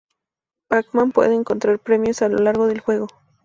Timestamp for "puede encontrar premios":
1.11-2.23